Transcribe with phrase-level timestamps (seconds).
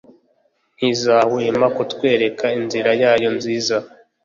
[0.77, 3.77] Ntizahwema kutwereka inzira yayo nziza